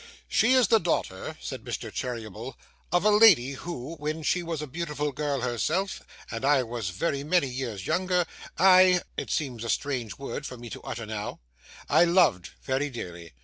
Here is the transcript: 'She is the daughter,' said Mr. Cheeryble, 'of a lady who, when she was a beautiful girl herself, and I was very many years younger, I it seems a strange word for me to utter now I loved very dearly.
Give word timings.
'She 0.27 0.53
is 0.53 0.69
the 0.69 0.79
daughter,' 0.79 1.37
said 1.39 1.63
Mr. 1.63 1.93
Cheeryble, 1.93 2.57
'of 2.91 3.03
a 3.05 3.11
lady 3.11 3.51
who, 3.51 3.93
when 3.97 4.23
she 4.23 4.41
was 4.41 4.59
a 4.59 4.65
beautiful 4.65 5.11
girl 5.11 5.41
herself, 5.41 6.01
and 6.31 6.43
I 6.43 6.63
was 6.63 6.89
very 6.89 7.23
many 7.23 7.45
years 7.47 7.85
younger, 7.85 8.25
I 8.57 9.03
it 9.15 9.29
seems 9.29 9.63
a 9.63 9.69
strange 9.69 10.17
word 10.17 10.47
for 10.47 10.57
me 10.57 10.71
to 10.71 10.81
utter 10.81 11.05
now 11.05 11.39
I 11.87 12.05
loved 12.05 12.49
very 12.63 12.89
dearly. 12.89 13.33